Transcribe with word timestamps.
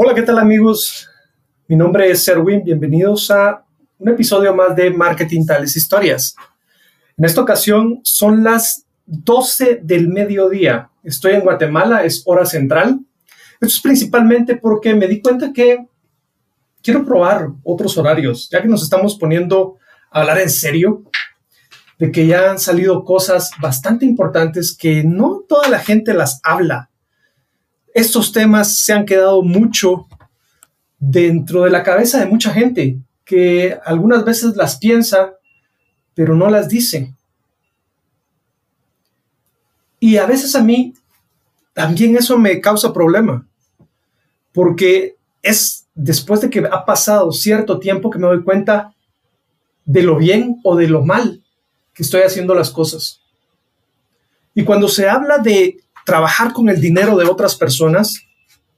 Hola, 0.00 0.14
¿qué 0.14 0.22
tal 0.22 0.38
amigos? 0.38 1.10
Mi 1.66 1.74
nombre 1.74 2.08
es 2.08 2.22
Serwin, 2.22 2.62
bienvenidos 2.62 3.32
a 3.32 3.64
un 3.98 4.08
episodio 4.08 4.54
más 4.54 4.76
de 4.76 4.90
Marketing 4.90 5.44
Tales 5.44 5.74
Historias. 5.76 6.36
En 7.16 7.24
esta 7.24 7.40
ocasión 7.40 7.98
son 8.04 8.44
las 8.44 8.86
12 9.06 9.80
del 9.82 10.06
mediodía. 10.06 10.88
Estoy 11.02 11.32
en 11.32 11.40
Guatemala, 11.40 12.04
es 12.04 12.22
hora 12.26 12.46
central. 12.46 13.00
Esto 13.54 13.66
es 13.66 13.80
principalmente 13.80 14.54
porque 14.54 14.94
me 14.94 15.08
di 15.08 15.20
cuenta 15.20 15.52
que 15.52 15.84
quiero 16.80 17.04
probar 17.04 17.48
otros 17.64 17.98
horarios, 17.98 18.48
ya 18.52 18.62
que 18.62 18.68
nos 18.68 18.84
estamos 18.84 19.16
poniendo 19.18 19.78
a 20.12 20.20
hablar 20.20 20.38
en 20.38 20.50
serio, 20.50 21.02
de 21.98 22.12
que 22.12 22.24
ya 22.24 22.52
han 22.52 22.60
salido 22.60 23.02
cosas 23.02 23.50
bastante 23.60 24.06
importantes 24.06 24.76
que 24.76 25.02
no 25.02 25.40
toda 25.48 25.68
la 25.68 25.80
gente 25.80 26.14
las 26.14 26.38
habla. 26.44 26.88
Estos 27.98 28.30
temas 28.30 28.78
se 28.78 28.92
han 28.92 29.04
quedado 29.04 29.42
mucho 29.42 30.06
dentro 31.00 31.64
de 31.64 31.70
la 31.70 31.82
cabeza 31.82 32.20
de 32.20 32.26
mucha 32.26 32.52
gente 32.52 32.96
que 33.24 33.76
algunas 33.84 34.24
veces 34.24 34.54
las 34.54 34.78
piensa, 34.78 35.34
pero 36.14 36.36
no 36.36 36.48
las 36.48 36.68
dice. 36.68 37.12
Y 39.98 40.16
a 40.16 40.26
veces 40.26 40.54
a 40.54 40.62
mí 40.62 40.94
también 41.72 42.16
eso 42.16 42.38
me 42.38 42.60
causa 42.60 42.92
problema, 42.92 43.48
porque 44.52 45.16
es 45.42 45.88
después 45.92 46.40
de 46.40 46.50
que 46.50 46.60
ha 46.70 46.84
pasado 46.84 47.32
cierto 47.32 47.80
tiempo 47.80 48.10
que 48.10 48.20
me 48.20 48.28
doy 48.28 48.44
cuenta 48.44 48.94
de 49.84 50.04
lo 50.04 50.16
bien 50.18 50.60
o 50.62 50.76
de 50.76 50.86
lo 50.86 51.04
mal 51.04 51.42
que 51.92 52.04
estoy 52.04 52.20
haciendo 52.20 52.54
las 52.54 52.70
cosas. 52.70 53.22
Y 54.54 54.62
cuando 54.62 54.86
se 54.86 55.08
habla 55.08 55.38
de 55.38 55.80
trabajar 56.08 56.54
con 56.54 56.70
el 56.70 56.80
dinero 56.80 57.18
de 57.18 57.26
otras 57.26 57.54
personas, 57.54 58.22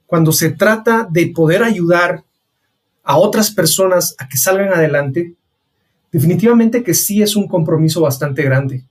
cuando 0.05 0.33
se 0.33 0.49
trata 0.49 1.07
de 1.09 1.27
poder 1.27 1.63
ayudar 1.63 2.25
a 3.05 3.17
otras 3.17 3.49
personas 3.49 4.13
a 4.19 4.27
que 4.27 4.35
salgan 4.35 4.73
adelante, 4.73 5.33
definitivamente 6.11 6.83
que 6.83 6.93
sí 6.93 7.21
es 7.21 7.37
un 7.37 7.47
compromiso 7.47 8.01
bastante 8.01 8.43
grande. 8.43 8.83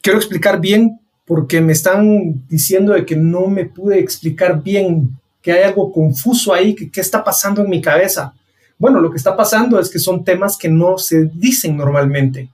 Quiero 0.00 0.18
explicar 0.18 0.58
bien 0.58 1.00
porque 1.26 1.60
me 1.60 1.74
están 1.74 2.46
diciendo 2.48 2.94
de 2.94 3.04
que 3.04 3.14
no 3.14 3.46
me 3.48 3.66
pude 3.66 3.98
explicar 3.98 4.62
bien, 4.62 5.10
que 5.42 5.52
hay 5.52 5.64
algo 5.64 5.92
confuso 5.92 6.54
ahí, 6.54 6.74
que 6.74 6.90
qué 6.90 7.02
está 7.02 7.22
pasando 7.22 7.60
en 7.60 7.68
mi 7.68 7.82
cabeza. 7.82 8.32
Bueno, 8.78 9.00
lo 9.00 9.10
que 9.10 9.18
está 9.18 9.36
pasando 9.36 9.78
es 9.78 9.90
que 9.90 9.98
son 9.98 10.24
temas 10.24 10.56
que 10.56 10.70
no 10.70 10.96
se 10.96 11.26
dicen 11.26 11.76
normalmente. 11.76 12.48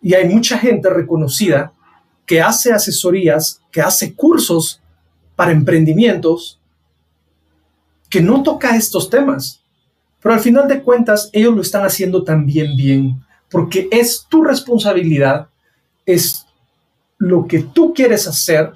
Y 0.00 0.14
hay 0.14 0.26
mucha 0.26 0.56
gente 0.56 0.88
reconocida 0.88 1.74
que 2.28 2.42
hace 2.42 2.72
asesorías, 2.72 3.62
que 3.72 3.80
hace 3.80 4.14
cursos 4.14 4.82
para 5.34 5.50
emprendimientos 5.50 6.60
que 8.10 8.20
no 8.20 8.42
toca 8.42 8.76
estos 8.76 9.08
temas. 9.08 9.62
Pero 10.20 10.34
al 10.34 10.40
final 10.40 10.68
de 10.68 10.82
cuentas, 10.82 11.30
ellos 11.32 11.54
lo 11.54 11.62
están 11.62 11.86
haciendo 11.86 12.24
también 12.24 12.76
bien, 12.76 13.24
porque 13.50 13.88
es 13.90 14.26
tu 14.28 14.44
responsabilidad, 14.44 15.48
es 16.04 16.44
lo 17.16 17.46
que 17.46 17.60
tú 17.60 17.94
quieres 17.94 18.28
hacer, 18.28 18.72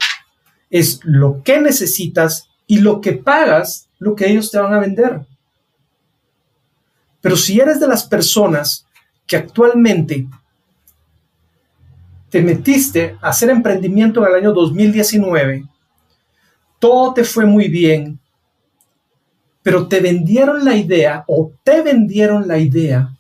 es 0.71 1.01
lo 1.03 1.43
que 1.43 1.61
necesitas 1.61 2.49
y 2.67 2.79
lo 2.79 3.03
que 3.03 3.13
pagas, 3.13 3.91
lo 3.99 4.17
que 4.17 4.31
ellos 4.31 4.51
te 4.51 4.59
van 4.59 4.73
a 4.73 4.81
vender. 4.81 5.27
Pero 7.21 7.37
si 7.37 7.61
eres 7.61 7.81
de 7.81 7.89
las 7.89 8.05
personas 8.05 8.87
que 9.27 9.37
actualmente 9.37 10.27
te 12.33 12.41
metiste 12.41 13.19
a 13.21 13.29
hacer 13.29 13.51
emprendimiento 13.51 14.23
en 14.23 14.31
el 14.31 14.39
año 14.39 14.55
2019, 14.55 15.67
todo 16.79 17.13
te 17.13 17.25
fue 17.25 17.45
muy 17.45 17.69
bien, 17.69 18.19
pero 19.63 19.87
te 19.87 20.01
vendieron 20.01 20.65
la 20.65 20.75
idea 20.75 21.25
o 21.29 21.53
te 21.63 21.83
vendieron 21.83 22.49
la 22.49 22.57
idea 22.57 23.15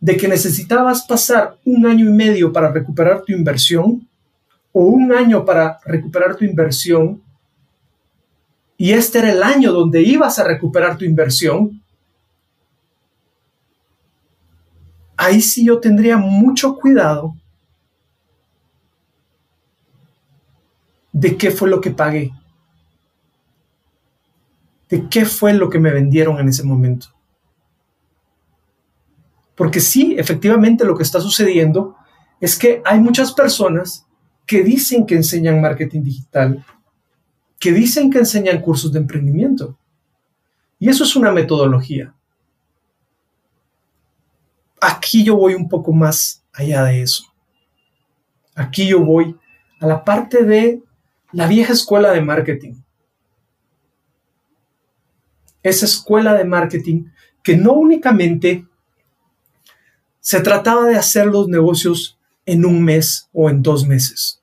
de 0.00 0.16
que 0.16 0.26
necesitabas 0.26 1.02
pasar 1.02 1.58
un 1.66 1.84
año 1.84 2.08
y 2.08 2.14
medio 2.14 2.50
para 2.50 2.72
recuperar 2.72 3.20
tu 3.20 3.34
inversión 3.34 4.08
o 4.72 4.84
un 4.84 5.12
año 5.12 5.44
para 5.44 5.78
recuperar 5.84 6.34
tu 6.34 6.46
inversión 6.46 7.22
y 8.78 8.92
este 8.92 9.18
era 9.18 9.32
el 9.32 9.42
año 9.42 9.70
donde 9.70 10.00
ibas 10.00 10.38
a 10.38 10.44
recuperar 10.44 10.96
tu 10.96 11.04
inversión, 11.04 11.82
ahí 15.14 15.42
sí 15.42 15.66
yo 15.66 15.78
tendría 15.78 16.16
mucho 16.16 16.74
cuidado 16.76 17.34
de 21.12 21.36
qué 21.36 21.50
fue 21.50 21.68
lo 21.68 21.80
que 21.80 21.90
pagué 21.90 22.32
de 24.90 25.08
qué 25.08 25.24
fue 25.24 25.54
lo 25.54 25.70
que 25.70 25.78
me 25.78 25.92
vendieron 25.92 26.38
en 26.38 26.48
ese 26.48 26.64
momento. 26.64 27.06
Porque 29.54 29.80
sí, 29.80 30.16
efectivamente 30.18 30.84
lo 30.84 30.96
que 30.96 31.04
está 31.04 31.20
sucediendo 31.20 31.96
es 32.40 32.58
que 32.58 32.82
hay 32.84 32.98
muchas 32.98 33.32
personas 33.32 34.06
que 34.44 34.64
dicen 34.64 35.06
que 35.06 35.14
enseñan 35.14 35.60
marketing 35.60 36.02
digital, 36.02 36.66
que 37.58 37.72
dicen 37.72 38.10
que 38.10 38.18
enseñan 38.18 38.60
cursos 38.60 38.92
de 38.92 38.98
emprendimiento. 38.98 39.78
Y 40.78 40.88
eso 40.88 41.04
es 41.04 41.14
una 41.14 41.30
metodología. 41.30 42.12
Aquí 44.80 45.22
yo 45.22 45.36
voy 45.36 45.54
un 45.54 45.68
poco 45.68 45.92
más 45.92 46.42
allá 46.52 46.84
de 46.84 47.02
eso. 47.02 47.24
Aquí 48.56 48.88
yo 48.88 49.04
voy 49.04 49.36
a 49.78 49.86
la 49.86 50.02
parte 50.02 50.44
de 50.44 50.82
la 51.32 51.46
vieja 51.46 51.72
escuela 51.72 52.10
de 52.12 52.20
marketing 52.20 52.74
esa 55.62 55.86
escuela 55.86 56.34
de 56.34 56.44
marketing 56.44 57.04
que 57.42 57.56
no 57.56 57.72
únicamente 57.72 58.66
se 60.20 60.40
trataba 60.40 60.86
de 60.86 60.96
hacer 60.96 61.26
los 61.26 61.48
negocios 61.48 62.18
en 62.46 62.64
un 62.64 62.82
mes 62.82 63.28
o 63.32 63.48
en 63.50 63.62
dos 63.62 63.86
meses, 63.86 64.42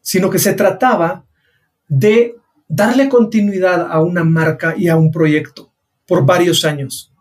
sino 0.00 0.30
que 0.30 0.38
se 0.38 0.54
trataba 0.54 1.24
de 1.88 2.36
darle 2.68 3.08
continuidad 3.08 3.90
a 3.90 4.00
una 4.00 4.24
marca 4.24 4.74
y 4.76 4.88
a 4.88 4.96
un 4.96 5.10
proyecto 5.10 5.72
por 6.06 6.24
varios 6.24 6.64
años. 6.64 7.12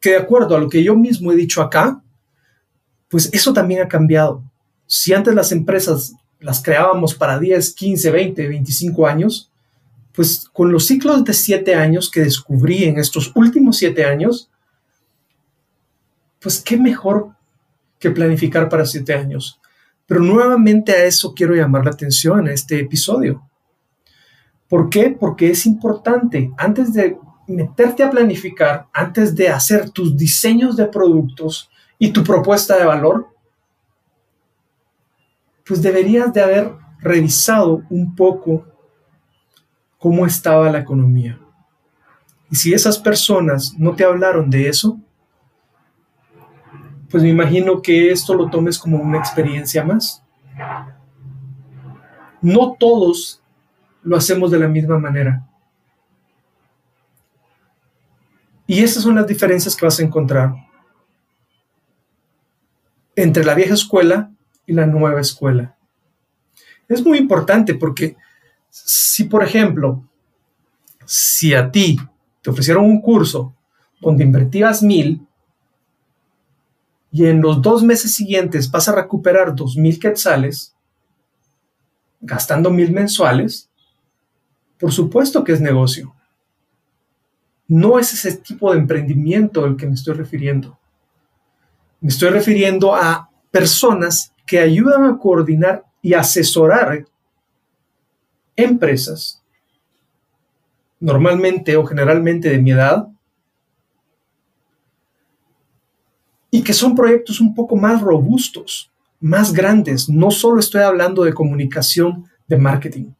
Que 0.00 0.10
de 0.10 0.16
acuerdo 0.16 0.56
a 0.56 0.60
lo 0.60 0.68
que 0.68 0.82
yo 0.82 0.94
mismo 0.94 1.32
he 1.32 1.36
dicho 1.36 1.60
acá, 1.60 2.02
pues 3.08 3.30
eso 3.32 3.52
también 3.52 3.82
ha 3.82 3.88
cambiado. 3.88 4.42
Si 4.86 5.12
antes 5.12 5.34
las 5.34 5.52
empresas 5.52 6.14
las 6.40 6.62
creábamos 6.62 7.14
para 7.14 7.38
10, 7.38 7.74
15, 7.74 8.10
20, 8.10 8.48
25 8.48 9.06
años, 9.06 9.50
pues 10.12 10.48
con 10.52 10.72
los 10.72 10.86
ciclos 10.86 11.24
de 11.24 11.32
siete 11.32 11.74
años 11.74 12.10
que 12.10 12.20
descubrí 12.20 12.84
en 12.84 12.98
estos 12.98 13.32
últimos 13.34 13.76
siete 13.76 14.04
años, 14.04 14.50
pues 16.40 16.60
qué 16.60 16.76
mejor 16.76 17.30
que 17.98 18.10
planificar 18.10 18.68
para 18.68 18.84
siete 18.84 19.14
años. 19.14 19.60
Pero 20.06 20.20
nuevamente 20.20 20.92
a 20.92 21.04
eso 21.04 21.34
quiero 21.34 21.54
llamar 21.54 21.84
la 21.84 21.90
atención 21.90 22.40
en 22.40 22.54
este 22.54 22.80
episodio. 22.80 23.48
¿Por 24.68 24.90
qué? 24.90 25.16
Porque 25.18 25.50
es 25.50 25.66
importante, 25.66 26.52
antes 26.56 26.92
de 26.92 27.16
meterte 27.46 28.02
a 28.02 28.10
planificar, 28.10 28.86
antes 28.92 29.34
de 29.34 29.48
hacer 29.48 29.90
tus 29.90 30.16
diseños 30.16 30.76
de 30.76 30.86
productos 30.86 31.70
y 31.98 32.10
tu 32.10 32.22
propuesta 32.22 32.76
de 32.76 32.84
valor, 32.84 33.28
pues 35.68 35.82
deberías 35.82 36.32
de 36.32 36.42
haber 36.42 36.72
revisado 36.98 37.82
un 37.90 38.16
poco 38.16 38.64
cómo 39.98 40.24
estaba 40.24 40.70
la 40.70 40.78
economía. 40.78 41.38
Y 42.50 42.56
si 42.56 42.72
esas 42.72 42.98
personas 42.98 43.74
no 43.76 43.94
te 43.94 44.04
hablaron 44.04 44.48
de 44.48 44.68
eso, 44.68 44.98
pues 47.10 47.22
me 47.22 47.28
imagino 47.28 47.82
que 47.82 48.10
esto 48.10 48.32
lo 48.34 48.48
tomes 48.48 48.78
como 48.78 48.98
una 48.98 49.18
experiencia 49.18 49.84
más. 49.84 50.22
No 52.40 52.74
todos 52.78 53.42
lo 54.02 54.16
hacemos 54.16 54.50
de 54.50 54.58
la 54.58 54.68
misma 54.68 54.98
manera. 54.98 55.46
Y 58.66 58.82
esas 58.82 59.02
son 59.02 59.16
las 59.16 59.26
diferencias 59.26 59.76
que 59.76 59.84
vas 59.84 59.98
a 60.00 60.02
encontrar 60.02 60.54
entre 63.16 63.44
la 63.44 63.54
vieja 63.54 63.74
escuela 63.74 64.30
y 64.68 64.74
la 64.74 64.86
nueva 64.86 65.20
escuela. 65.20 65.74
Es 66.86 67.04
muy 67.04 67.18
importante 67.18 67.74
porque 67.74 68.16
si, 68.70 69.24
por 69.24 69.42
ejemplo, 69.42 70.06
si 71.04 71.54
a 71.54 71.70
ti 71.70 71.98
te 72.42 72.50
ofrecieron 72.50 72.84
un 72.84 73.00
curso 73.00 73.54
donde 74.00 74.24
invertías 74.24 74.82
mil 74.82 75.26
y 77.10 77.24
en 77.24 77.40
los 77.40 77.62
dos 77.62 77.82
meses 77.82 78.14
siguientes 78.14 78.70
vas 78.70 78.88
a 78.88 78.94
recuperar 78.94 79.54
dos 79.54 79.76
mil 79.76 79.98
quetzales, 79.98 80.74
gastando 82.20 82.70
mil 82.70 82.92
mensuales, 82.92 83.70
por 84.78 84.92
supuesto 84.92 85.42
que 85.44 85.52
es 85.52 85.62
negocio. 85.62 86.14
No 87.66 87.98
es 87.98 88.12
ese 88.12 88.36
tipo 88.36 88.72
de 88.72 88.80
emprendimiento 88.80 89.64
al 89.64 89.76
que 89.76 89.86
me 89.86 89.94
estoy 89.94 90.14
refiriendo. 90.14 90.78
Me 92.00 92.10
estoy 92.10 92.28
refiriendo 92.28 92.94
a 92.94 93.30
personas 93.50 94.32
que 94.48 94.58
ayudan 94.58 95.04
a 95.04 95.18
coordinar 95.18 95.84
y 96.00 96.14
asesorar 96.14 97.06
empresas 98.56 99.42
normalmente 100.98 101.76
o 101.76 101.84
generalmente 101.84 102.48
de 102.48 102.58
mi 102.58 102.72
edad, 102.72 103.08
y 106.50 106.64
que 106.64 106.72
son 106.72 106.96
proyectos 106.96 107.40
un 107.40 107.54
poco 107.54 107.76
más 107.76 108.00
robustos, 108.00 108.90
más 109.20 109.52
grandes. 109.52 110.08
No 110.08 110.30
solo 110.30 110.60
estoy 110.60 110.80
hablando 110.80 111.22
de 111.22 111.34
comunicación, 111.34 112.24
de 112.46 112.56
marketing. 112.56 113.12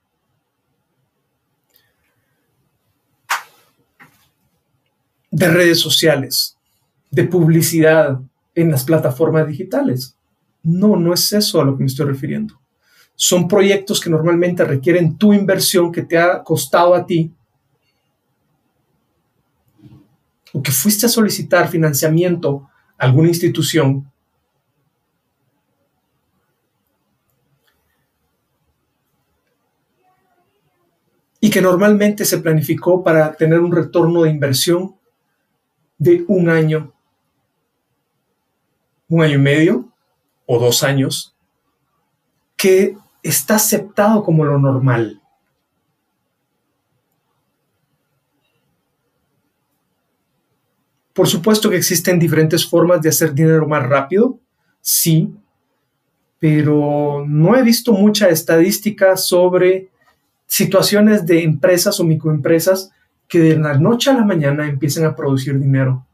De 5.30 5.48
redes 5.48 5.78
sociales, 5.78 6.56
de 7.10 7.24
publicidad 7.24 8.18
en 8.54 8.70
las 8.70 8.82
plataformas 8.82 9.46
digitales. 9.46 10.17
No, 10.70 10.96
no 10.96 11.14
es 11.14 11.32
eso 11.32 11.62
a 11.62 11.64
lo 11.64 11.74
que 11.74 11.82
me 11.82 11.86
estoy 11.86 12.04
refiriendo. 12.04 12.60
Son 13.14 13.48
proyectos 13.48 14.02
que 14.02 14.10
normalmente 14.10 14.62
requieren 14.66 15.16
tu 15.16 15.32
inversión 15.32 15.90
que 15.90 16.02
te 16.02 16.18
ha 16.18 16.42
costado 16.44 16.94
a 16.94 17.06
ti 17.06 17.32
o 20.52 20.62
que 20.62 20.70
fuiste 20.70 21.06
a 21.06 21.08
solicitar 21.08 21.68
financiamiento 21.68 22.68
a 22.98 23.06
alguna 23.06 23.28
institución 23.28 24.12
y 31.40 31.48
que 31.48 31.62
normalmente 31.62 32.26
se 32.26 32.38
planificó 32.38 33.02
para 33.02 33.32
tener 33.32 33.60
un 33.60 33.72
retorno 33.72 34.24
de 34.24 34.30
inversión 34.30 34.94
de 35.96 36.26
un 36.28 36.50
año, 36.50 36.92
un 39.08 39.22
año 39.22 39.36
y 39.36 39.38
medio 39.38 39.87
o 40.50 40.58
dos 40.58 40.82
años, 40.82 41.36
que 42.56 42.96
está 43.22 43.56
aceptado 43.56 44.22
como 44.24 44.46
lo 44.46 44.58
normal. 44.58 45.20
Por 51.12 51.28
supuesto 51.28 51.68
que 51.68 51.76
existen 51.76 52.18
diferentes 52.18 52.66
formas 52.66 53.02
de 53.02 53.10
hacer 53.10 53.34
dinero 53.34 53.68
más 53.68 53.86
rápido, 53.86 54.40
sí, 54.80 55.34
pero 56.38 57.26
no 57.28 57.54
he 57.54 57.62
visto 57.62 57.92
mucha 57.92 58.30
estadística 58.30 59.18
sobre 59.18 59.90
situaciones 60.46 61.26
de 61.26 61.42
empresas 61.42 62.00
o 62.00 62.04
microempresas 62.04 62.90
que 63.28 63.40
de 63.40 63.58
la 63.58 63.74
noche 63.74 64.10
a 64.10 64.14
la 64.14 64.24
mañana 64.24 64.66
empiecen 64.66 65.04
a 65.04 65.14
producir 65.14 65.58
dinero 65.58 66.07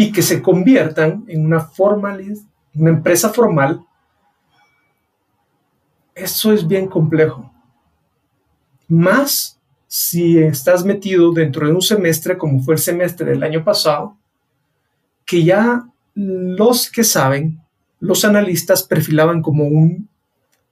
y 0.00 0.12
que 0.12 0.22
se 0.22 0.40
conviertan 0.40 1.24
en 1.28 1.44
una 1.44 1.68
empresa 2.74 3.28
formal. 3.28 3.84
Eso 6.14 6.54
es 6.54 6.66
bien 6.66 6.88
complejo. 6.88 7.52
Más 8.88 9.60
si 9.86 10.38
estás 10.38 10.86
metido 10.86 11.34
dentro 11.34 11.66
de 11.66 11.74
un 11.74 11.82
semestre 11.82 12.38
como 12.38 12.62
fue 12.62 12.76
el 12.76 12.80
semestre 12.80 13.32
del 13.32 13.42
año 13.42 13.62
pasado, 13.62 14.16
que 15.26 15.44
ya 15.44 15.84
los 16.14 16.90
que 16.90 17.04
saben, 17.04 17.60
los 17.98 18.24
analistas 18.24 18.82
perfilaban 18.82 19.42
como 19.42 19.64
un 19.64 20.08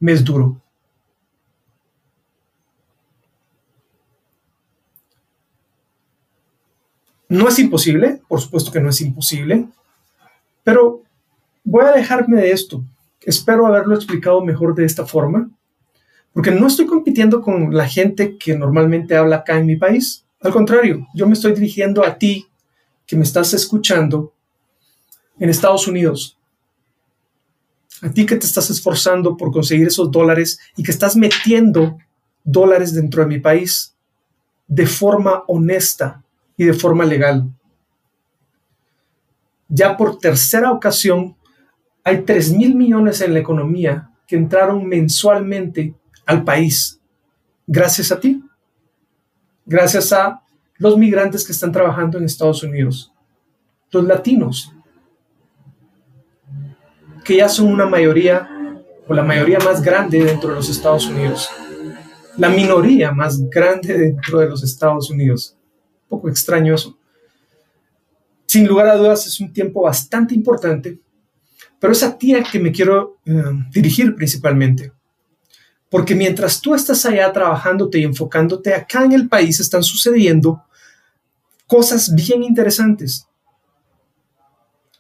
mes 0.01 0.25
duro. 0.25 0.59
No 7.29 7.49
es 7.49 7.59
imposible, 7.59 8.23
por 8.29 8.41
supuesto 8.41 8.73
que 8.73 8.81
no 8.81 8.89
es 8.89 9.01
imposible, 9.01 9.69
pero 10.65 11.03
voy 11.65 11.85
a 11.85 11.93
dejarme 11.93 12.41
de 12.41 12.53
esto. 12.53 12.83
Espero 13.21 13.67
haberlo 13.67 13.95
explicado 13.95 14.43
mejor 14.43 14.75
de 14.75 14.85
esta 14.85 15.05
forma 15.07 15.51
porque 16.39 16.53
no 16.53 16.69
estoy 16.69 16.87
compitiendo 16.87 17.41
con 17.43 17.75
la 17.75 17.89
gente 17.89 18.37
que 18.39 18.57
normalmente 18.57 19.17
habla 19.17 19.37
acá 19.37 19.59
en 19.59 19.67
mi 19.67 19.75
país. 19.75 20.25
Al 20.41 20.53
contrario, 20.53 21.07
yo 21.13 21.27
me 21.27 21.33
estoy 21.33 21.53
dirigiendo 21.53 22.05
a 22.05 22.17
ti 22.17 22.47
que 23.07 23.17
me 23.17 23.25
estás 23.25 23.55
escuchando 23.55 24.33
en 25.39 25.51
Estados 25.51 25.89
Unidos. 25.89 26.39
A 28.03 28.11
ti 28.11 28.25
que 28.25 28.37
te 28.37 28.47
estás 28.47 28.71
esforzando 28.71 29.37
por 29.37 29.51
conseguir 29.51 29.89
esos 29.89 30.13
dólares 30.13 30.61
y 30.77 30.85
que 30.85 30.93
estás 30.93 31.17
metiendo 31.17 31.99
dólares 32.45 32.95
dentro 32.95 33.23
de 33.23 33.29
mi 33.29 33.41
país 33.41 33.97
de 34.69 34.87
forma 34.87 35.43
honesta 35.49 36.23
y 36.59 36.65
de 36.65 36.75
forma 36.75 37.07
legal. 37.07 37.49
Ya 39.69 39.97
por 39.97 40.19
tercera 40.19 40.73
ocasión 40.73 41.37
hay 42.05 42.23
3 42.23 42.53
mil 42.53 42.75
millones 42.75 43.23
en 43.23 43.33
la 43.33 43.39
economía 43.39 44.11
que 44.27 44.37
entraron 44.37 44.87
mensualmente 44.87 45.95
al 46.27 46.45
país, 46.45 47.01
gracias 47.67 48.13
a 48.13 48.21
ti, 48.21 48.43
gracias 49.65 50.13
a 50.13 50.43
los 50.77 50.99
migrantes 50.99 51.47
que 51.47 51.53
están 51.53 51.73
trabajando 51.73 52.19
en 52.19 52.25
Estados 52.25 52.63
Unidos, 52.63 53.13
los 53.91 54.05
latinos, 54.05 54.73
que 57.25 57.37
ya 57.37 57.49
son 57.49 57.69
una 57.69 57.87
mayoría 57.87 58.49
o 59.07 59.15
la 59.15 59.23
mayoría 59.23 59.59
más 59.61 59.83
grande 59.83 60.23
dentro 60.25 60.51
de 60.51 60.57
los 60.57 60.69
Estados 60.69 61.07
Unidos, 61.07 61.49
la 62.37 62.49
minoría 62.49 63.13
más 63.13 63.49
grande 63.49 63.97
dentro 63.97 64.39
de 64.41 64.49
los 64.49 64.63
Estados 64.63 65.11
Unidos. 65.11 65.58
Poco 66.09 66.29
extraño 66.29 66.75
eso. 66.75 66.99
Sin 68.47 68.67
lugar 68.67 68.89
a 68.89 68.97
dudas 68.97 69.27
es 69.27 69.41
un 69.41 69.53
tiempo 69.53 69.83
bastante 69.83 70.35
importante, 70.35 70.99
pero 71.79 71.93
es 71.93 72.03
a 72.03 72.17
ti 72.17 72.35
a 72.35 72.43
que 72.43 72.59
me 72.59 72.73
quiero 72.73 73.19
eh, 73.27 73.43
dirigir 73.71 74.15
principalmente. 74.15 74.93
Porque 75.91 76.15
mientras 76.15 76.61
tú 76.61 76.75
estás 76.75 77.05
allá 77.07 77.33
trabajándote 77.33 77.99
y 77.99 78.05
enfocándote 78.05 78.75
acá 78.75 79.05
en 79.05 79.13
el 79.13 79.29
país, 79.29 79.61
están 79.61 79.83
sucediendo 79.83 80.63
cosas 81.67 82.15
bien 82.15 82.43
interesantes. 82.43 83.27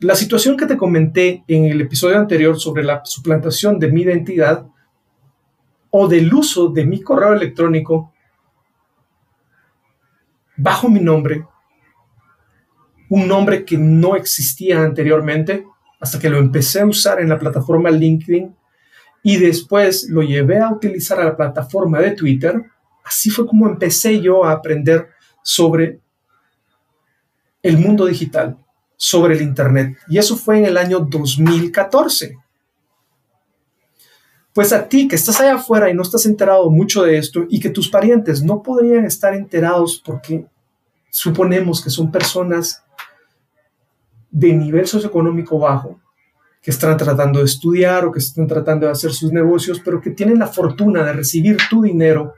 La 0.00 0.14
situación 0.14 0.56
que 0.56 0.66
te 0.66 0.76
comenté 0.76 1.42
en 1.48 1.64
el 1.64 1.80
episodio 1.80 2.18
anterior 2.18 2.60
sobre 2.60 2.84
la 2.84 3.02
suplantación 3.04 3.78
de 3.78 3.90
mi 3.90 4.02
identidad 4.02 4.66
o 5.90 6.06
del 6.06 6.32
uso 6.32 6.68
de 6.68 6.84
mi 6.84 7.00
correo 7.00 7.32
electrónico 7.32 8.12
bajo 10.58 10.88
mi 10.88 11.00
nombre, 11.00 11.46
un 13.08 13.26
nombre 13.26 13.64
que 13.64 13.78
no 13.78 14.16
existía 14.16 14.82
anteriormente, 14.82 15.64
hasta 16.00 16.18
que 16.18 16.28
lo 16.28 16.38
empecé 16.38 16.80
a 16.80 16.86
usar 16.86 17.20
en 17.20 17.30
la 17.30 17.38
plataforma 17.38 17.90
LinkedIn 17.90 18.54
y 19.22 19.36
después 19.38 20.08
lo 20.10 20.22
llevé 20.22 20.58
a 20.58 20.70
utilizar 20.70 21.20
a 21.20 21.24
la 21.24 21.36
plataforma 21.36 22.00
de 22.00 22.12
Twitter. 22.12 22.62
Así 23.04 23.30
fue 23.30 23.46
como 23.46 23.66
empecé 23.66 24.20
yo 24.20 24.44
a 24.44 24.52
aprender 24.52 25.08
sobre 25.42 26.00
el 27.62 27.78
mundo 27.78 28.06
digital, 28.06 28.56
sobre 28.96 29.34
el 29.34 29.42
Internet. 29.42 29.96
Y 30.08 30.18
eso 30.18 30.36
fue 30.36 30.58
en 30.58 30.66
el 30.66 30.76
año 30.76 31.00
2014. 31.00 32.36
Pues 34.52 34.72
a 34.72 34.88
ti 34.88 35.06
que 35.06 35.16
estás 35.16 35.40
allá 35.40 35.54
afuera 35.54 35.90
y 35.90 35.94
no 35.94 36.02
estás 36.02 36.26
enterado 36.26 36.70
mucho 36.70 37.02
de 37.02 37.18
esto 37.18 37.44
y 37.48 37.60
que 37.60 37.70
tus 37.70 37.88
parientes 37.88 38.42
no 38.42 38.62
podrían 38.62 39.04
estar 39.04 39.34
enterados 39.34 40.02
porque 40.04 40.46
suponemos 41.10 41.82
que 41.82 41.90
son 41.90 42.10
personas 42.10 42.82
de 44.30 44.52
nivel 44.52 44.86
socioeconómico 44.86 45.58
bajo, 45.58 46.00
que 46.60 46.70
están 46.70 46.96
tratando 46.96 47.38
de 47.38 47.44
estudiar 47.44 48.04
o 48.04 48.12
que 48.12 48.18
están 48.18 48.46
tratando 48.46 48.86
de 48.86 48.92
hacer 48.92 49.12
sus 49.12 49.32
negocios, 49.32 49.80
pero 49.84 50.00
que 50.00 50.10
tienen 50.10 50.38
la 50.38 50.46
fortuna 50.46 51.04
de 51.04 51.12
recibir 51.12 51.56
tu 51.70 51.82
dinero 51.82 52.34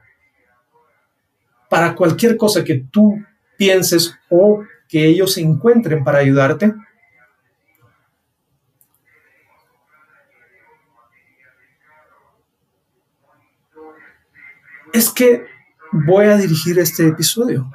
para 1.68 1.94
cualquier 1.94 2.36
cosa 2.36 2.64
que 2.64 2.84
tú 2.90 3.16
pienses 3.56 4.14
o 4.28 4.62
que 4.88 5.06
ellos 5.06 5.38
encuentren 5.38 6.02
para 6.02 6.18
ayudarte. 6.18 6.74
Es 14.92 15.10
que 15.10 15.46
voy 15.92 16.26
a 16.26 16.36
dirigir 16.36 16.78
este 16.78 17.06
episodio. 17.08 17.70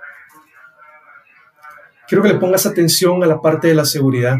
Quiero 2.07 2.23
que 2.23 2.29
le 2.29 2.39
pongas 2.39 2.65
atención 2.65 3.23
a 3.23 3.27
la 3.27 3.41
parte 3.41 3.67
de 3.67 3.75
la 3.75 3.85
seguridad. 3.85 4.37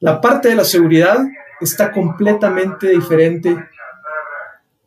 La 0.00 0.20
parte 0.20 0.48
de 0.48 0.54
la 0.54 0.64
seguridad 0.64 1.18
está 1.60 1.90
completamente 1.92 2.88
diferente 2.88 3.56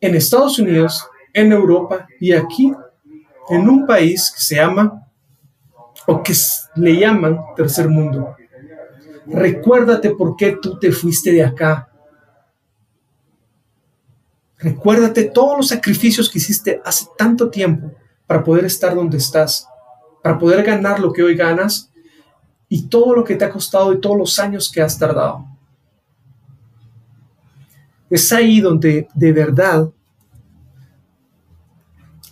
en 0.00 0.14
Estados 0.14 0.58
Unidos, 0.58 1.08
en 1.32 1.52
Europa 1.52 2.06
y 2.18 2.32
aquí 2.32 2.72
en 3.50 3.68
un 3.68 3.86
país 3.86 4.32
que 4.34 4.40
se 4.40 4.56
llama 4.56 5.06
o 6.06 6.22
que 6.22 6.32
le 6.76 6.96
llaman 6.96 7.38
tercer 7.54 7.88
mundo. 7.88 8.36
Recuérdate 9.26 10.10
por 10.10 10.36
qué 10.36 10.56
tú 10.60 10.78
te 10.78 10.90
fuiste 10.90 11.32
de 11.32 11.44
acá. 11.44 11.91
Recuérdate 14.62 15.24
todos 15.24 15.56
los 15.56 15.68
sacrificios 15.68 16.30
que 16.30 16.38
hiciste 16.38 16.80
hace 16.84 17.06
tanto 17.18 17.50
tiempo 17.50 17.92
para 18.28 18.44
poder 18.44 18.64
estar 18.64 18.94
donde 18.94 19.16
estás, 19.18 19.66
para 20.22 20.38
poder 20.38 20.64
ganar 20.64 21.00
lo 21.00 21.12
que 21.12 21.22
hoy 21.22 21.34
ganas 21.34 21.90
y 22.68 22.86
todo 22.86 23.12
lo 23.14 23.24
que 23.24 23.34
te 23.34 23.44
ha 23.44 23.50
costado 23.50 23.92
y 23.92 24.00
todos 24.00 24.16
los 24.16 24.38
años 24.38 24.70
que 24.70 24.80
has 24.80 24.96
tardado. 24.96 25.44
Es 28.08 28.32
ahí 28.32 28.60
donde 28.60 29.08
de 29.14 29.32
verdad 29.32 29.90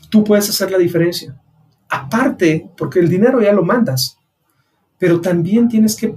tú 0.08 0.22
puedes 0.22 0.49
hacer 0.49 0.70
la 0.70 0.78
diferencia. 0.78 1.37
Aparte, 1.88 2.70
porque 2.76 3.00
el 3.00 3.08
dinero 3.08 3.42
ya 3.42 3.52
lo 3.52 3.64
mandas, 3.64 4.16
pero 4.99 5.20
también 5.20 5.68
tienes 5.68 5.96
que 5.96 6.14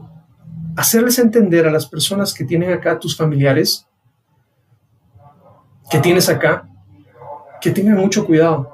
hacerles 0.76 1.18
entender 1.18 1.66
a 1.66 1.72
las 1.72 1.88
personas 1.88 2.36
que 2.36 2.46
tienen 2.46 2.72
acá, 2.72 3.00
tus 3.00 3.18
familiares, 3.18 3.88
que 5.90 6.00
tienes 6.00 6.30
acá, 6.30 6.68
que 7.62 7.72
tengan 7.72 7.98
mucho 7.98 8.26
cuidado, 8.26 8.74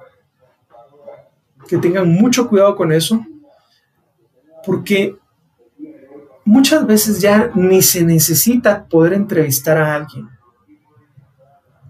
que 1.67 1.77
tengan 1.77 2.11
mucho 2.11 2.47
cuidado 2.47 2.75
con 2.75 2.91
eso, 2.91 3.25
porque 4.65 5.15
muchas 6.43 6.85
veces 6.85 7.21
ya 7.21 7.51
ni 7.53 7.81
se 7.81 8.03
necesita 8.03 8.85
poder 8.85 9.13
entrevistar 9.13 9.77
a 9.77 9.95
alguien. 9.95 10.29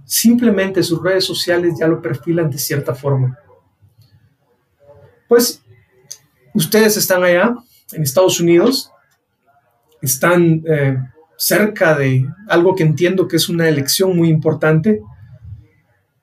Simplemente 0.06 0.84
sus 0.84 1.02
redes 1.02 1.24
sociales 1.24 1.76
ya 1.80 1.88
lo 1.88 2.02
perfilan 2.02 2.50
de 2.50 2.58
cierta 2.58 2.94
forma. 2.94 3.38
Pues 5.28 5.64
ustedes 6.54 6.98
están 6.98 7.24
allá 7.24 7.56
en 7.94 8.04
Estados 8.04 8.40
Unidos, 8.40 8.92
están 10.02 10.64
eh, 10.66 10.98
cerca 11.40 11.96
de 11.96 12.28
algo 12.50 12.76
que 12.76 12.84
entiendo 12.84 13.28
que 13.28 13.38
es 13.38 13.48
una 13.48 13.70
elección 13.70 14.16
muy 14.16 14.28
importante. 14.28 15.02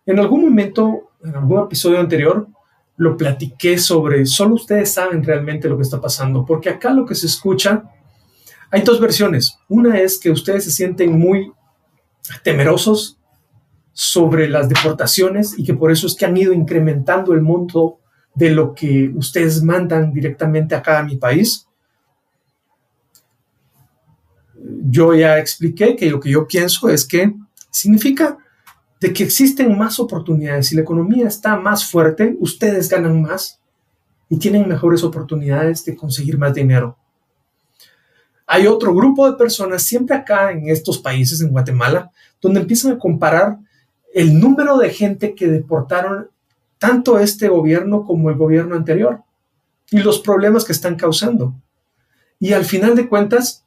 En 0.04 0.18
algún 0.18 0.42
momento, 0.42 1.10
en 1.24 1.34
algún 1.34 1.64
episodio 1.64 1.98
anterior, 1.98 2.46
lo 2.98 3.16
platiqué 3.16 3.78
sobre, 3.78 4.26
solo 4.26 4.54
ustedes 4.54 4.92
saben 4.92 5.24
realmente 5.24 5.68
lo 5.68 5.76
que 5.76 5.82
está 5.82 6.00
pasando, 6.00 6.44
porque 6.44 6.68
acá 6.68 6.92
lo 6.92 7.06
que 7.06 7.14
se 7.14 7.26
escucha, 7.26 7.84
hay 8.70 8.82
dos 8.82 9.00
versiones. 9.00 9.58
Una 9.68 9.98
es 9.98 10.18
que 10.18 10.30
ustedes 10.30 10.64
se 10.64 10.70
sienten 10.70 11.18
muy 11.18 11.50
temerosos 12.42 13.18
sobre 13.92 14.48
las 14.48 14.68
deportaciones 14.68 15.58
y 15.58 15.64
que 15.64 15.72
por 15.72 15.90
eso 15.90 16.06
es 16.06 16.14
que 16.14 16.26
han 16.26 16.36
ido 16.36 16.52
incrementando 16.52 17.32
el 17.32 17.40
monto 17.40 18.00
de 18.34 18.50
lo 18.50 18.74
que 18.74 19.10
ustedes 19.14 19.62
mandan 19.62 20.12
directamente 20.12 20.74
acá 20.74 20.98
a 20.98 21.04
mi 21.04 21.16
país. 21.16 21.65
Yo 24.88 25.14
ya 25.14 25.38
expliqué 25.38 25.96
que 25.96 26.10
lo 26.10 26.20
que 26.20 26.30
yo 26.30 26.46
pienso 26.46 26.88
es 26.88 27.04
que 27.04 27.34
significa 27.70 28.38
de 29.00 29.12
que 29.12 29.24
existen 29.24 29.76
más 29.76 30.00
oportunidades. 30.00 30.68
Si 30.68 30.74
la 30.74 30.82
economía 30.82 31.28
está 31.28 31.56
más 31.56 31.84
fuerte, 31.84 32.36
ustedes 32.40 32.88
ganan 32.88 33.20
más 33.22 33.60
y 34.28 34.38
tienen 34.38 34.68
mejores 34.68 35.04
oportunidades 35.04 35.84
de 35.84 35.94
conseguir 35.94 36.38
más 36.38 36.54
dinero. 36.54 36.96
Hay 38.46 38.66
otro 38.66 38.94
grupo 38.94 39.30
de 39.30 39.36
personas, 39.36 39.82
siempre 39.82 40.16
acá 40.16 40.52
en 40.52 40.68
estos 40.68 40.98
países, 40.98 41.40
en 41.40 41.50
Guatemala, 41.50 42.10
donde 42.40 42.60
empiezan 42.60 42.92
a 42.92 42.98
comparar 42.98 43.58
el 44.14 44.38
número 44.38 44.78
de 44.78 44.90
gente 44.90 45.34
que 45.34 45.48
deportaron 45.48 46.30
tanto 46.78 47.18
este 47.18 47.48
gobierno 47.48 48.04
como 48.04 48.30
el 48.30 48.36
gobierno 48.36 48.76
anterior 48.76 49.22
y 49.90 49.98
los 49.98 50.20
problemas 50.20 50.64
que 50.64 50.72
están 50.72 50.96
causando. 50.96 51.54
Y 52.38 52.52
al 52.52 52.64
final 52.64 52.94
de 52.94 53.08
cuentas, 53.08 53.65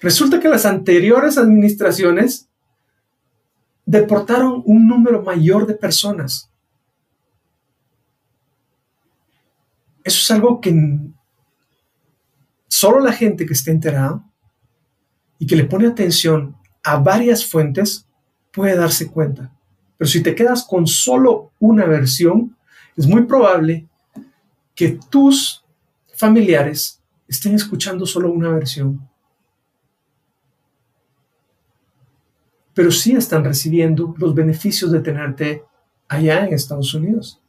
resulta 0.00 0.40
que 0.40 0.48
las 0.48 0.66
anteriores 0.66 1.38
administraciones 1.38 2.48
deportaron 3.84 4.62
un 4.64 4.86
número 4.86 5.22
mayor 5.22 5.66
de 5.66 5.74
personas. 5.74 6.50
Eso 10.02 10.20
es 10.20 10.30
algo 10.30 10.60
que 10.60 10.72
solo 12.68 13.00
la 13.00 13.12
gente 13.12 13.46
que 13.46 13.54
esté 13.54 13.70
enterada 13.70 14.22
y 15.38 15.46
que 15.46 15.56
le 15.56 15.64
pone 15.64 15.86
atención 15.86 16.56
a 16.84 16.98
varias 16.98 17.44
fuentes 17.44 18.06
puede 18.52 18.76
darse 18.76 19.10
cuenta. 19.10 19.52
Pero 19.96 20.08
si 20.08 20.22
te 20.22 20.34
quedas 20.34 20.64
con 20.64 20.86
solo 20.86 21.52
una 21.58 21.84
versión, 21.86 22.56
es 22.96 23.06
muy 23.06 23.22
probable 23.22 23.88
que 24.74 24.98
tus 25.10 25.64
familiares 26.14 27.02
estén 27.28 27.54
escuchando 27.54 28.06
solo 28.06 28.30
una 28.30 28.50
versión 28.50 29.08
pero 32.76 32.90
sí 32.90 33.16
están 33.16 33.42
recibiendo 33.42 34.14
los 34.18 34.34
beneficios 34.34 34.92
de 34.92 35.00
tenerte 35.00 35.64
allá 36.08 36.44
en 36.44 36.52
Estados 36.52 36.92
Unidos. 36.92 37.40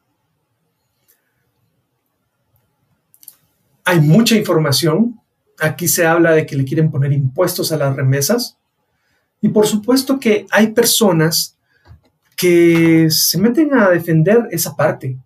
Hay 3.83 3.99
mucha 3.99 4.37
información. 4.37 5.19
Aquí 5.59 5.89
se 5.89 6.05
habla 6.05 6.31
de 6.31 6.45
que 6.45 6.55
le 6.55 6.63
quieren 6.63 6.89
poner 6.89 7.11
impuestos 7.11 7.73
a 7.73 7.77
las 7.77 7.93
remesas. 7.93 8.57
Y 9.41 9.49
por 9.49 9.67
supuesto 9.67 10.17
que 10.17 10.47
hay 10.49 10.67
personas 10.67 11.57
que 12.37 13.09
se 13.11 13.37
meten 13.37 13.73
a 13.73 13.89
defender 13.89 14.47
esa 14.49 14.77
parte. 14.77 15.17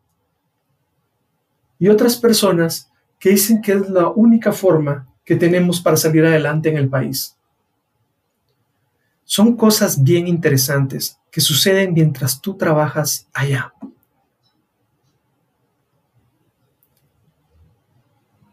Y 1.77 1.89
otras 1.89 2.17
personas 2.17 2.89
que 3.19 3.29
dicen 3.29 3.61
que 3.61 3.73
es 3.73 3.87
la 3.87 4.07
única 4.07 4.51
forma 4.51 5.07
que 5.23 5.35
tenemos 5.35 5.79
para 5.79 5.95
salir 5.95 6.25
adelante 6.25 6.69
en 6.69 6.77
el 6.77 6.89
país. 6.89 7.37
Son 9.33 9.55
cosas 9.55 10.03
bien 10.03 10.27
interesantes 10.27 11.17
que 11.31 11.39
suceden 11.39 11.93
mientras 11.93 12.41
tú 12.41 12.57
trabajas 12.57 13.29
allá. 13.31 13.73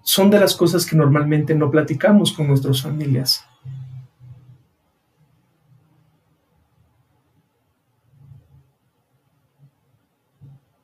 Son 0.05 0.31
de 0.31 0.39
las 0.39 0.55
cosas 0.55 0.87
que 0.87 0.95
normalmente 0.95 1.53
no 1.53 1.69
platicamos 1.69 2.31
con 2.33 2.47
nuestras 2.47 2.81
familias. 2.81 3.45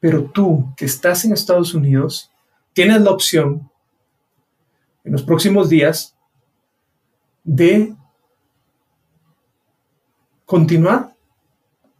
Pero 0.00 0.24
tú 0.24 0.74
que 0.76 0.86
estás 0.86 1.24
en 1.24 1.34
Estados 1.34 1.72
Unidos, 1.72 2.32
tienes 2.72 3.00
la 3.00 3.12
opción 3.12 3.70
en 5.04 5.12
los 5.12 5.22
próximos 5.22 5.68
días 5.68 6.16
de 7.44 7.94
continuar 10.54 11.12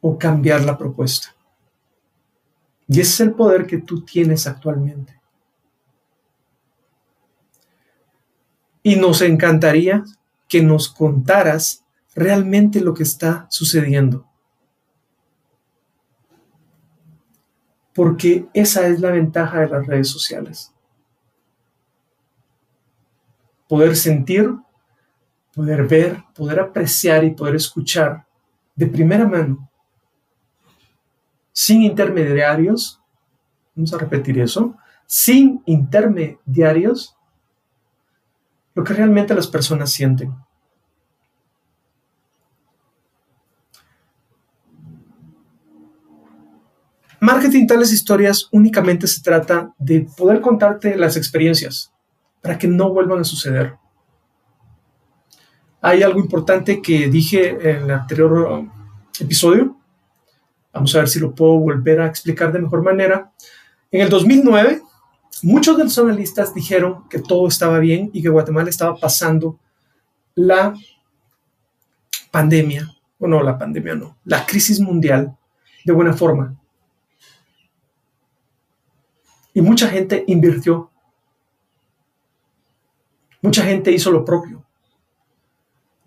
o 0.01 0.17
cambiar 0.17 0.61
la 0.61 0.79
propuesta. 0.79 1.35
Y 2.87 3.01
ese 3.01 3.11
es 3.11 3.21
el 3.21 3.33
poder 3.33 3.67
que 3.67 3.79
tú 3.79 4.05
tienes 4.05 4.47
actualmente. 4.47 5.21
Y 8.81 8.95
nos 8.95 9.23
encantaría 9.23 10.05
que 10.47 10.63
nos 10.63 10.89
contaras 10.89 11.85
realmente 12.15 12.81
lo 12.81 12.95
que 12.95 13.03
está 13.03 13.49
sucediendo. 13.51 14.25
Porque 17.93 18.47
esa 18.55 18.87
es 18.87 19.01
la 19.01 19.11
ventaja 19.11 19.63
de 19.63 19.69
las 19.69 19.85
redes 19.85 20.09
sociales. 20.09 20.73
Poder 23.69 23.97
sentir, 23.97 24.55
poder 25.53 25.89
ver, 25.89 26.23
poder 26.37 26.61
apreciar 26.61 27.25
y 27.25 27.33
poder 27.33 27.57
escuchar 27.57 28.25
de 28.75 28.87
primera 28.87 29.27
mano, 29.27 29.71
sin 31.53 31.83
intermediarios, 31.83 33.01
vamos 33.75 33.95
a 33.95 33.99
repetir 33.99 34.39
eso, 34.41 34.77
sin 35.07 35.63
intermediarios, 35.67 37.17
lo 38.75 38.83
que 38.83 38.95
realmente 38.95 39.35
las 39.35 39.47
personas 39.47 39.93
sienten. 39.93 40.35
Marketing 47.21 47.67
tales 47.67 47.91
historias 47.91 48.49
únicamente 48.53 49.07
se 49.07 49.23
trata 49.23 49.73
de 49.79 50.07
poder 50.15 50.43
contarte 50.43 50.95
las 50.97 51.17
experiencias 51.17 51.91
para 52.43 52.59
que 52.59 52.69
no 52.69 52.93
vuelvan 52.93 53.21
a 53.21 53.25
suceder. 53.25 53.77
Hay 55.87 56.03
algo 56.03 56.19
importante 56.19 56.81
que 56.81 57.11
dije 57.11 57.51
en 57.51 57.83
el 57.83 57.91
anterior 57.91 58.65
episodio. 59.21 59.77
Vamos 60.73 60.95
a 60.95 61.01
ver 61.01 61.09
si 61.11 61.21
lo 61.21 61.35
puedo 61.35 61.59
volver 61.59 62.01
a 62.01 62.07
explicar 62.07 62.51
de 62.51 62.59
mejor 62.59 62.83
manera. 62.83 63.31
En 63.91 64.01
el 64.01 64.09
2009, 64.09 64.81
muchos 65.43 65.77
de 65.77 65.85
los 65.85 65.99
analistas 65.99 66.55
dijeron 66.55 67.07
que 67.11 67.19
todo 67.19 67.49
estaba 67.49 67.81
bien 67.81 68.09
y 68.15 68.23
que 68.23 68.31
Guatemala 68.31 68.71
estaba 68.71 68.97
pasando 68.97 69.61
la 70.35 70.73
pandemia, 72.31 72.91
o 73.19 73.29
no, 73.29 73.43
la 73.43 73.59
pandemia 73.59 73.95
no, 73.95 74.17
la 74.25 74.47
crisis 74.47 74.81
mundial 74.81 75.37
de 75.85 75.93
buena 75.93 76.15
forma. 76.15 76.57
Y 79.53 79.61
mucha 79.61 79.87
gente 79.89 80.25
invirtió. 80.29 80.91
Mucha 83.43 83.65
gente 83.65 83.93
hizo 83.93 84.11
lo 84.11 84.25
propio 84.25 84.64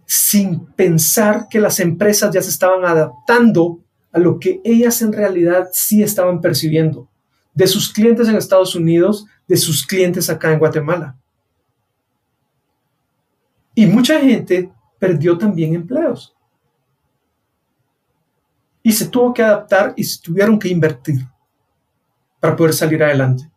sin 0.07 0.65
pensar 0.67 1.47
que 1.49 1.59
las 1.59 1.79
empresas 1.81 2.33
ya 2.33 2.41
se 2.41 2.49
estaban 2.49 2.85
adaptando 2.85 3.79
a 4.11 4.19
lo 4.19 4.39
que 4.39 4.61
ellas 4.63 5.01
en 5.01 5.11
realidad 5.11 5.67
sí 5.73 6.01
estaban 6.01 6.39
percibiendo, 6.41 7.07
de 7.53 7.67
sus 7.67 7.91
clientes 7.91 8.27
en 8.27 8.37
Estados 8.37 8.73
Unidos, 8.73 9.25
de 9.47 9.57
sus 9.57 9.85
clientes 9.85 10.29
acá 10.29 10.53
en 10.53 10.59
Guatemala. 10.59 11.15
Y 13.75 13.85
mucha 13.85 14.19
gente 14.19 14.71
perdió 14.97 15.37
también 15.37 15.75
empleos. 15.75 16.33
y 18.87 18.93
se 18.93 19.09
tuvo 19.09 19.33
que 19.33 19.43
adaptar 19.43 19.93
y 19.97 20.03
se 20.05 20.21
tuvieron 20.21 20.57
que 20.57 20.69
invertir 20.69 21.19
para 22.39 22.55
poder 22.55 22.73
salir 22.73 23.03
adelante. 23.03 23.51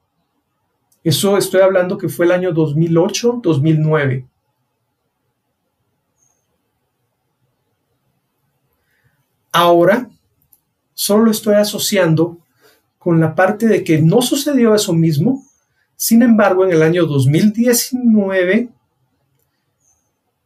Eso 1.05 1.39
estoy 1.39 1.61
hablando 1.61 1.97
que 1.97 2.09
fue 2.09 2.27
el 2.27 2.33
año 2.33 2.53
2008, 2.53 3.39
2009. 3.41 4.27
Ahora, 9.53 10.09
solo 10.95 11.25
lo 11.25 11.31
estoy 11.31 11.55
asociando 11.55 12.39
con 12.99 13.19
la 13.19 13.35
parte 13.35 13.67
de 13.67 13.83
que 13.83 14.01
no 14.01 14.23
sucedió 14.23 14.75
eso 14.75 14.93
mismo. 14.93 15.45
Sin 15.97 16.23
embargo, 16.23 16.65
en 16.65 16.73
el 16.73 16.83
año 16.83 17.07
2019, 17.07 18.69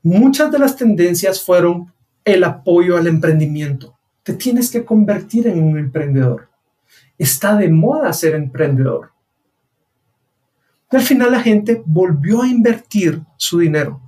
muchas 0.02 0.50
de 0.52 0.58
las 0.58 0.76
tendencias 0.76 1.42
fueron 1.42 1.92
el 2.24 2.44
apoyo 2.44 2.96
al 2.96 3.06
emprendimiento. 3.06 3.98
Te 4.22 4.34
tienes 4.34 4.70
que 4.70 4.84
convertir 4.84 5.48
en 5.48 5.62
un 5.62 5.78
emprendedor. 5.78 6.48
Está 7.18 7.56
de 7.56 7.68
moda 7.68 8.12
ser 8.12 8.34
emprendedor. 8.34 9.10
Al 10.90 11.02
final 11.02 11.32
la 11.32 11.40
gente 11.40 11.82
volvió 11.84 12.42
a 12.42 12.48
invertir 12.48 13.20
su 13.36 13.58
dinero. 13.58 14.00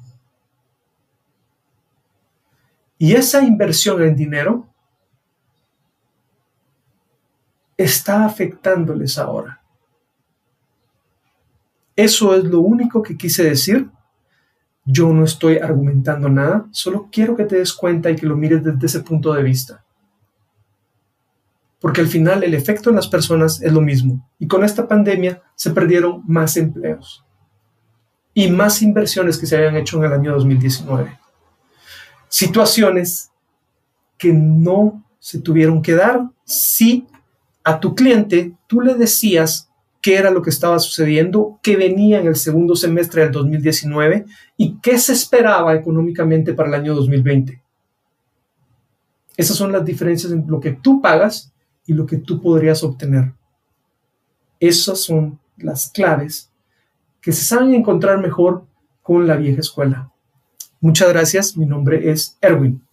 Y 2.97 3.15
esa 3.15 3.43
inversión 3.43 4.03
en 4.03 4.15
dinero 4.15 4.69
está 7.77 8.25
afectándoles 8.25 9.19
ahora. 9.19 9.61
Eso 11.95 12.35
es 12.35 12.45
lo 12.45 12.61
único 12.61 13.03
que 13.03 13.17
quise 13.17 13.45
decir. 13.45 13.89
Yo 14.85 15.13
no 15.13 15.25
estoy 15.25 15.59
argumentando 15.59 16.29
nada, 16.29 16.67
solo 16.71 17.09
quiero 17.11 17.35
que 17.35 17.45
te 17.45 17.57
des 17.57 17.73
cuenta 17.73 18.11
y 18.11 18.17
que 18.17 18.27
lo 18.27 18.37
mires 18.37 18.63
desde 18.63 18.87
ese 18.87 19.01
punto 19.01 19.33
de 19.33 19.43
vista. 19.43 19.85
Porque 21.81 22.01
al 22.01 22.07
final 22.07 22.45
el 22.45 22.55
efecto 22.55 22.91
en 22.91 22.97
las 22.97 23.09
personas 23.09 23.61
es 23.63 23.73
lo 23.73 23.81
mismo. 23.81 24.29
Y 24.39 24.47
con 24.47 24.63
esta 24.63 24.87
pandemia 24.87 25.43
se 25.55 25.71
perdieron 25.71 26.23
más 26.27 26.57
empleos 26.57 27.25
y 28.33 28.51
más 28.51 28.83
inversiones 28.83 29.39
que 29.39 29.47
se 29.47 29.57
habían 29.57 29.77
hecho 29.77 29.99
en 29.99 30.05
el 30.05 30.13
año 30.13 30.33
2019. 30.35 31.19
Situaciones 32.29 33.31
que 34.19 34.33
no 34.33 35.05
se 35.19 35.41
tuvieron 35.41 35.83
que 35.83 35.95
dar 35.95 36.29
si 36.45 37.07
a 37.67 37.81
tu 37.81 37.97
cliente 37.97 38.55
tú 38.69 38.81
le 38.81 38.95
decías 38.95 39.69
qué 40.01 40.15
era 40.15 40.31
lo 40.31 40.41
que 40.41 40.51
estaba 40.51 40.79
sucediendo, 40.79 41.59
qué 41.65 41.77
venía 41.77 42.21
en 42.21 42.29
el 42.29 42.37
segundo 42.37 42.77
semestre 42.77 43.23
del 43.23 43.33
2019 43.33 44.25
y 44.57 44.79
qué 44.81 44.97
se 45.01 45.13
esperaba 45.13 45.75
económicamente 45.75 46.55
para 46.55 46.69
el 46.69 46.77
año 46.77 46.95
2020. 46.95 47.61
Esas 49.37 49.57
son 49.57 49.73
las 49.73 49.85
diferencias 49.85 50.33
en 50.33 50.45
lo 50.47 50.61
que 50.61 50.75
tú 50.75 51.03
pagas 51.03 51.53
y 51.85 51.93
lo 51.93 52.07
que 52.07 52.19
tú 52.19 52.41
podrías 52.41 52.85
obtener. 52.85 53.33
Esas 54.61 55.01
son 55.01 55.41
las 55.57 55.91
claves 55.91 56.53
que 57.21 57.33
se 57.33 57.43
saben 57.43 57.75
encontrar 57.75 58.21
mejor 58.21 58.65
con 59.03 59.27
la 59.27 59.35
vieja 59.35 59.59
escuela. 59.59 60.13
Muchas 60.81 61.09
gracias, 61.09 61.57
mi 61.57 61.67
nombre 61.67 62.13
es 62.13 62.39
Erwin. 62.41 62.86